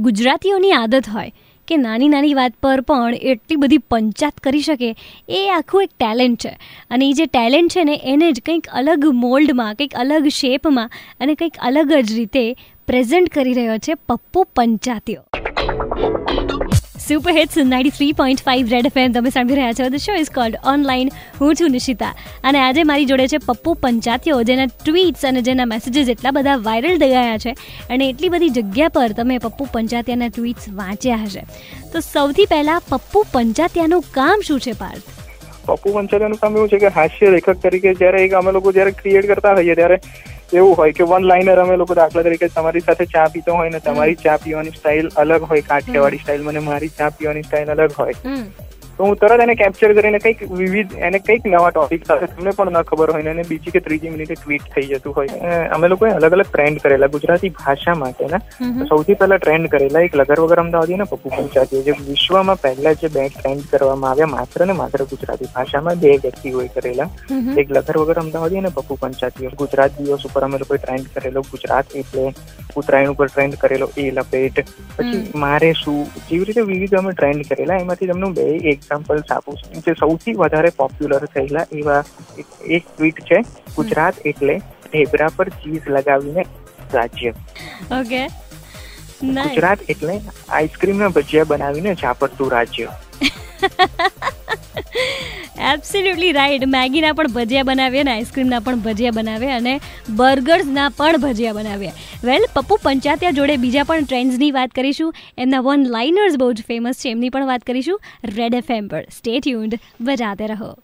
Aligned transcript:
ગુજરાતીઓની 0.00 0.72
આદત 0.72 1.08
હોય 1.08 1.32
કે 1.68 1.76
નાની 1.76 2.08
નાની 2.08 2.34
વાત 2.34 2.54
પર 2.62 2.80
પણ 2.80 3.14
એટલી 3.14 3.56
બધી 3.56 3.78
પંચાત 3.78 4.40
કરી 4.40 4.60
શકે, 4.60 4.96
એ 5.28 5.48
આખું 5.48 5.82
એક 5.82 5.90
ટેલેન્ટ 6.00 6.46
છે. 6.46 6.52
અને 6.90 7.08
એ 7.08 7.12
જે 7.12 7.26
ટેલેન્ટ 7.26 7.72
છે 7.72 7.84
ને, 7.84 8.00
એને 8.04 8.32
જ 8.32 8.40
કંઈક 8.40 8.66
અલગ 8.72 9.04
મોલ્ડમાં, 9.04 9.74
કંઈક 9.74 9.94
અલગ 9.94 10.28
શેપમાં 10.28 10.90
અને 11.20 11.34
કંઈક 11.34 11.56
અલગ 11.62 11.92
જ 11.92 12.16
રીતે 12.16 12.56
પ્રેઝન્ટ 12.86 13.28
કરી 13.28 13.54
રહ્યો 13.54 13.78
છે 13.78 13.94
Pappu 13.94 14.46
પંચાતીઓ. 14.56 15.22
Super 17.10 17.32
hits 17.36 17.56
ninety 17.68 17.92
three 17.94 18.14
point 18.18 18.40
five 18.46 18.68
red 18.72 18.88
FM 18.88 19.14
તમે 19.14 19.30
સાંભળી 19.36 19.60
રહ્યા 19.60 19.76
છો? 19.78 19.86
The 19.94 20.02
show 20.02 20.18
is 20.18 20.28
called 20.34 20.58
online 20.72 21.08
હું 21.40 21.56
છું 21.60 21.72
નિશિતા. 21.76 22.10
અને 22.44 22.58
આજે 22.64 22.84
મારી 22.90 23.08
જોડે 23.10 23.26
છે 23.32 23.40
પપ્પુ 23.46 23.74
પંચાતીઓ, 23.84 24.36
જેના 24.50 24.66
ટ્વીટ્સ 24.74 25.26
અને 25.30 25.42
જેના 25.48 25.66
મેસેજીસ 25.72 26.12
એટલા 26.14 26.34
બધા 26.36 26.56
વાયરલ 26.68 27.00
થઈ 27.02 27.10
ગયા 27.14 27.40
છે 27.44 27.54
અને 27.90 28.04
એટલી 28.10 28.30
બધી 28.34 28.52
જગ્યા 28.58 28.94
પર 28.96 29.16
તમે 29.18 29.38
પપ્પુ 29.46 29.68
પંચાતિયાના 29.72 30.30
ટ્વીટ્સ 30.36 30.70
વાંચ્યા 30.80 31.22
હશે. 31.24 31.42
તો 31.92 32.04
સૌથી 32.12 32.46
પહેલાં 32.54 32.86
પપ્પુ 32.90 33.24
પંચાતિયાનું 33.32 34.06
કામ 34.18 34.46
શું 34.50 34.60
છે, 34.60 34.76
પાર્થ? 34.84 35.10
પપ્પુ 35.66 35.96
પંચાયતનું 35.98 36.42
કામ 36.44 36.60
એવું 36.60 36.74
છે 36.74 36.84
કે 36.84 36.96
હાસ્ય 36.98 37.32
લેખક 37.36 37.64
તરીકે 37.66 37.90
જ્યારે 37.94 38.24
એક 38.26 38.42
અમે 38.42 38.52
લોકો 38.58 38.76
જ્યારે 38.78 38.98
ક્રિએટ 39.00 39.32
કરતા 39.32 39.56
હોઈએ 39.58 39.80
ત્યારે 39.80 39.98
એવું 40.52 40.74
હોય 40.78 40.92
કે 40.92 41.04
વન 41.04 41.26
લાઇનર 41.30 41.58
અમે 41.64 41.76
લોકો 41.82 41.96
દાખલા 41.98 42.24
તરીકે 42.26 42.48
તમારી 42.54 42.82
સાથે 42.86 43.04
ચા 43.12 43.26
પીતો 43.34 43.58
હોય 43.58 43.70
ને 43.70 43.80
તમારી 43.80 44.16
ચા 44.24 44.38
પીવાની 44.44 44.74
સ્ટાઇલ 44.78 45.10
અલગ 45.24 45.46
હોય 45.50 45.62
કાઠિયાવાડી 45.68 46.22
સ્ટાઇલ 46.24 46.42
મને 46.48 46.64
મારી 46.70 46.90
ચા 46.98 47.10
પીવાની 47.10 47.42
સ્ટાઇલ 47.42 47.72
અલગ 47.76 47.96
હોય. 47.98 48.16
તો 48.96 49.06
હું 49.06 49.16
તરત 49.20 49.44
એને 49.46 49.54
કેપ્ચર 49.60 49.92
કરીને 49.98 50.18
કંઈક 50.24 50.40
વિવિધ 50.60 50.92
એને 51.08 51.18
કંઈક 51.26 51.46
નવા 51.52 51.70
ટોપિક 51.74 52.02
સાથે 52.08 52.26
તમને 52.32 52.52
પણ 52.58 52.78
ન 52.80 52.88
ખબર 52.90 53.12
હોય 53.16 53.34
ને 53.38 53.44
બીજી 53.50 53.74
કે 53.76 53.82
ત્રીજી 53.86 54.12
મિનિટે 54.14 54.34
ટ્વીટ 54.40 54.66
થઈ 54.74 54.86
જતું 54.90 55.16
હોય. 55.18 55.50
અમે 55.76 55.86
લોકોએ 55.92 56.10
અલગ 56.18 56.36
અલગ 56.38 56.50
ટ્રેન્ડ 56.50 56.82
કરેલા 56.84 57.10
ગુજરાતી 57.16 57.52
ભાષા 57.60 57.96
માટેના. 58.02 58.42
સૌથી 58.90 59.18
પહેલા 59.22 59.40
ટ્રેન્ડ 59.44 59.70
કરેલા 59.74 60.04
એક 60.08 60.18
લગર 60.20 60.42
વગર 60.44 60.62
અમદાવાદી 60.64 61.00
ને 61.02 61.08
પપ્પુ 61.12 61.34
પંચાતી 61.36 61.82
જે 61.88 61.96
વિશ્વમાં 62.10 62.62
પહેલા 62.64 62.94
જે 63.02 63.12
બે 63.16 63.26
ટ્રેન્ડ 63.36 63.64
કરવામાં 63.72 64.10
આવ્યા 64.12 64.34
માત્ર 64.36 64.66
ને 64.70 64.78
માત્ર 64.82 65.06
ગુજરાતી 65.14 65.50
ભાષામાં 65.56 66.02
બે 66.04 66.14
વ્યક્તિઓએ 66.26 66.68
કરેલા. 66.76 67.08
એક 67.62 67.74
લગર 67.76 68.00
વગર 68.02 68.22
અમદાવાદી 68.24 68.62
અને 68.62 68.74
પપ્પુ 68.78 69.00
પંચાતી 69.04 69.54
ગુજરાત 69.64 69.98
દિવસ 69.98 70.28
ઉપર 70.30 70.44
અમે 70.48 70.62
લોકોએ 70.64 70.80
ટ્રેન્ડ 70.84 71.08
કરેલો 71.16 71.44
ગુજરાત 71.52 71.96
એટલે 72.02 72.26
ઉત્તરાયણ 72.80 73.14
ઉપર 73.14 73.28
ટ્રેન્ડ 73.32 73.58
કરેલો 73.64 73.90
એ 73.96 74.06
લપેટ. 74.18 74.62
પછી 74.98 75.22
મારે 75.46 75.72
શું 75.82 75.98
જેવી 76.28 76.46
રીતે 76.50 76.62
વિવિધ 76.72 76.96
અમે 77.02 77.12
ટ્રેન્ડ 77.16 77.48
કરેલા 77.50 77.80
એમાંથી 77.84 78.10
તમને 78.12 78.32
બે 78.38 78.46
એક 78.72 78.88
એક્ઝામ્પલ્સ 78.90 79.30
આપું 79.30 79.56
છું 79.56 79.82
જે 79.86 79.94
સૌથી 79.94 80.34
વધારે 80.34 80.70
પોપ્યુલર 80.72 81.26
થયેલા 81.28 81.66
એવા 81.72 82.02
એક 82.68 82.84
ટ્વીટ 82.88 83.22
છે 83.24 83.38
ગુજરાત 83.76 84.20
એટલે 84.24 84.56
ઢેબરા 84.86 85.30
પર 85.36 85.50
ચીઝ 85.56 85.88
લગાવીને 85.88 86.46
રાજ્ય. 86.92 87.32
ઓકે 87.92 88.22
ગુજરાત 89.20 89.86
એટલે 89.88 90.16
આઈસ્ક્રીમ 90.50 91.04
ના 91.04 91.12
ભજીયા 91.12 91.50
બનાવીને 91.52 91.96
ઝાપટતું 91.96 92.50
રાજ્ય. 92.50 92.88
એબ્સોલ્યુટલી 95.72 96.32
રાઈટ 96.32 96.64
મેગીના 96.66 97.12
પણ 97.12 97.26
ભજીયા 97.26 97.62
બનાવીએ 97.62 98.00
અને 98.00 98.12
આઈસ્ક્રીમના 98.12 98.60
પણ 98.60 98.78
ભજીયા 98.78 99.10
બનાવીએ 99.10 99.50
અને 99.50 99.80
બર્ગર્સના 100.08 100.88
પણ 100.88 101.16
ભજીયા 101.16 101.52
બનાવીએ. 101.52 101.92
વેલ 102.24 102.44
પપ્પુ 102.54 102.78
પંચાતિયા 102.82 103.30
જોડે 103.30 103.56
બીજા 103.56 103.82
પણ 103.82 104.04
ટ્રેન્ડ્સની 104.04 104.50
વાત 104.50 104.70
કરીશું. 104.70 105.14
એમના 105.38 105.60
વન 105.60 105.86
લાઇનર્સ 105.88 106.36
બહુ 106.36 106.52
જ 106.52 106.62
ફેમસ 106.68 107.00
છે. 107.00 107.10
એમની 107.10 107.30
પણ 107.30 107.46
વાત 107.46 107.62
કરીશું. 107.62 108.00
રેડ 108.24 108.54
એફ 108.54 108.70
એમ 108.70 108.88
પર. 108.88 109.02
સ્ટે 109.10 109.40
ટ્યુન્ડ 109.40 109.78
બજાતે 110.00 110.46
રહો. 110.46 110.78